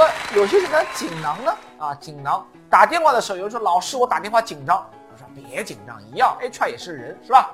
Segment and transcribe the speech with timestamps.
[0.00, 7.50] 么有些人呢锦囊呢啊锦囊打电话的时候，有人说老师我打电话紧张，我说别紧张，一样，HR 也是人是吧？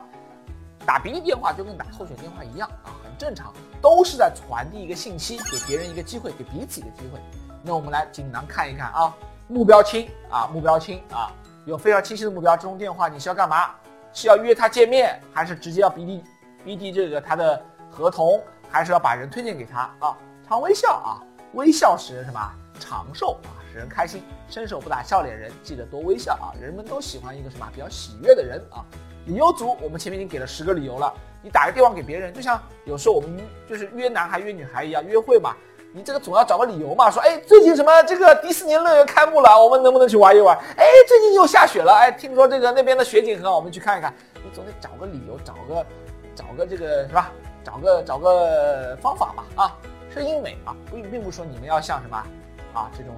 [0.85, 7.21] 打鼻涕电话就跟打候选电话一样啊，很正常，都是在传递一个信息，给别人一个机会，给彼此一个机会。
[7.63, 9.13] 那我们来锦囊看一看啊，
[9.49, 11.33] 目标清啊，目标清啊，
[11.65, 12.57] 有非常清晰的目标。
[12.57, 13.71] 这通电话你是要干嘛？
[14.13, 16.23] 是要约他见面，还是直接要 BD
[16.65, 17.61] BD 这个他的
[17.91, 20.17] 合同，还是要把人推荐给他啊？
[20.47, 21.19] 常微笑啊，
[21.57, 22.39] 微笑使人什么
[22.79, 24.23] 长寿啊，使人开心。
[24.49, 26.53] 伸手不打笑脸人，记得多微笑啊。
[26.61, 28.85] 人们都喜欢一个什么比较喜悦的人啊。
[29.25, 31.13] 理由足，我们前面已经给了十个理由了。
[31.43, 35.57] 你打个电话给别人，就像有时候我们就是约男孩约女孩一样，约会嘛，
[35.93, 40.57] 你这个总要找个理由嘛，说哎，最近什么这个迪士尼乐园开幕了，我们能不能去玩一玩？
[40.77, 44.13] 哎，最近又下雪了，哎，听说这个那边的雪景很好，我们去看一看。
[44.45, 45.87] 你总得找个理由，找个
[46.35, 47.33] 找个这个是吧？
[47.65, 49.77] 找个找个方法吧啊，
[50.17, 52.17] 声音美啊，不并不是说你们要像什么
[52.73, 53.15] 啊这种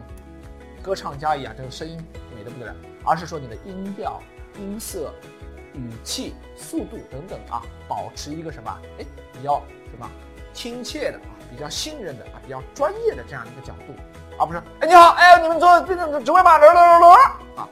[0.83, 1.97] 歌唱家一样，这个声音
[2.35, 4.21] 美的不得了，而是说你的音调、
[4.59, 5.15] 音色。
[5.75, 8.81] 语气、速度等等啊，保持一个什么？
[8.99, 10.11] 哎，比较什么
[10.53, 13.95] 亲切的啊，比较信任的啊，比较专业的这样一个角度，
[14.41, 16.59] 而不是哎你好，哎你们做这种职位吗？
[16.59, 17.15] 咯咯咯咯
[17.63, 17.69] 啊，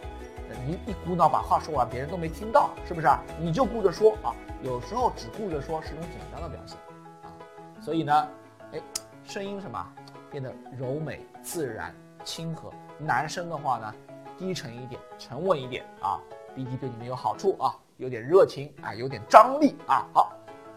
[0.64, 3.20] 你一股脑把话说完，别人都没听到，是不是啊？
[3.40, 4.30] 你就顾着说啊，
[4.62, 6.76] 有时候只顾着说是一种紧张的表现
[7.24, 7.32] 啊，
[7.80, 8.28] 所以呢，
[8.72, 8.80] 哎，
[9.26, 9.92] 声音什么
[10.30, 12.72] 变得柔美、自然、亲和。
[12.98, 13.94] 男生的话呢，
[14.38, 16.18] 低沉一点，沉稳一点啊
[16.56, 17.74] ，BD 对你们有好处啊。
[17.98, 20.06] 有点热情啊，有点张力啊。
[20.12, 20.32] 好，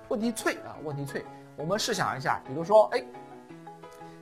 [0.07, 1.23] 问题脆啊，问题脆。
[1.57, 3.03] 我们试想一下，比如说，哎，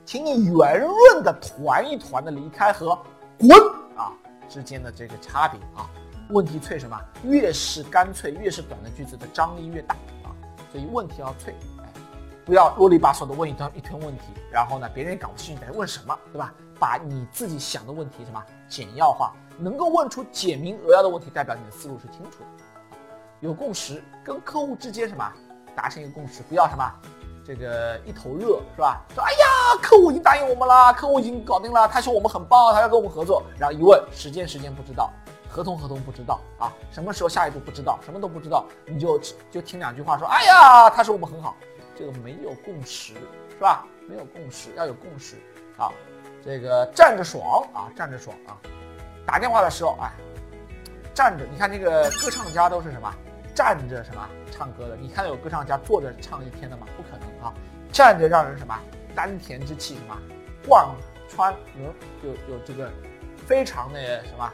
[0.04, 2.98] 请你圆润的团一团的离开和
[3.38, 3.50] 滚
[3.96, 4.12] 啊
[4.48, 5.88] 之间的这个差别啊。
[6.30, 7.00] 问题脆什么？
[7.24, 10.34] 越是干脆，越是短的句子的张力越大啊。
[10.70, 11.54] 所以问题要脆，
[12.48, 16.50] 不要啰里吧嗦的问一段一堆问题，然后呢，别人也搞不清楚你在问什么，对吧？
[16.80, 22.64] 把你自己想的问题什么简要化，能够问出简明扼要的问题，代表你的思路是清楚的。
[23.40, 25.30] 有共识，跟客户之间什么
[25.76, 26.90] 达成一个共识，不要什么
[27.44, 28.98] 这个一头热是吧？
[29.14, 33.42] 说哎呀，客户已经答应我们了，客户已经搞定了，他说我们很棒，他要跟我们合作。
[33.58, 35.10] 然后一问时间，时间不知道，
[35.50, 41.54] 合同合同不知道啊，什么时候下一步不知道，什么都不知道，你就就听两句话说，哎呀，他说我们很好，
[41.98, 43.14] 这个没有共识
[43.50, 43.84] 是吧？
[44.08, 45.34] 没有共识，要有共识
[45.76, 45.90] 啊。
[46.44, 48.56] 这个站着爽啊，站着爽啊，
[49.26, 50.12] 打电话的时候哎，
[51.12, 53.12] 站着，你看那个歌唱家都是什么？
[53.52, 54.96] 站着什么唱歌的？
[54.96, 56.86] 你看有歌唱家坐着唱一天的吗？
[56.96, 57.52] 不可能啊！
[57.92, 58.78] 站着让人什么
[59.16, 60.16] 丹田之气什么
[60.68, 60.88] 贯
[61.28, 61.52] 穿，
[62.22, 62.88] 有有有这个
[63.48, 64.48] 非常的什么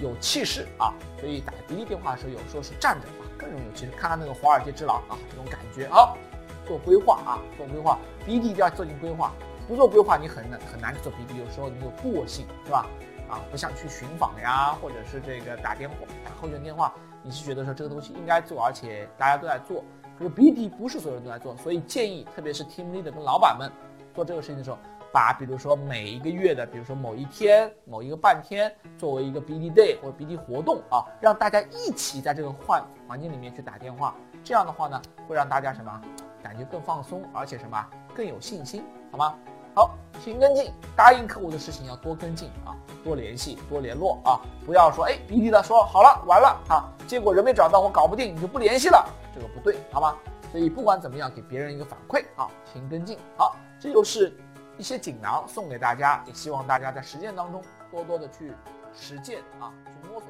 [0.00, 0.94] 有气势啊！
[1.18, 3.90] 所以打滴滴电话的时候，有时候是站着啊，更容易有气势。
[3.98, 6.16] 看看那个华尔街之狼啊，这种感觉好，
[6.66, 9.32] 做规划啊，做规划，，BD 一定要做进规划，
[9.68, 11.38] 不做规划你很难很难去做 BD。
[11.38, 12.86] 有时候你有惰性是吧？
[13.28, 16.92] 啊，不像去寻访呀，或者是这个打电话打候选电话。
[17.22, 19.82] 你是觉得说这个东西应该做，而且大家都在做，
[20.16, 23.68] 可是 BD 不是所有人都在做，所以建议，特别是 team leader 跟老板们
[24.14, 24.78] 做这个事情的时候，
[25.12, 36.00] 把比如说每一个月的，比如说某一天、某一个半天，作为一个 BD day 或者 BD 活动啊，让大家一起在这个环环境里面去打电话，这样的话呢，会让大家什么
[36.46, 39.34] 感觉更放松，而且什么更有信心，好吗？
[39.74, 42.70] 好，勤跟进，答应客户的事情要多跟进啊，
[43.02, 49.04] 多联系，多联络啊，不要说哎，滴滴的说好了，完了啊，结果人没找到，我搞不定，你就不联系了，
[49.34, 50.16] 这个不对，好吗？
[50.52, 53.18] 所以不管怎么样，给别人一个反馈啊，勤跟进。
[53.36, 54.38] 好，这就是
[54.78, 58.52] 一些锦囊送给大家，也希望大家在实践当中多多的去
[58.94, 60.28] 实践啊，去摸索。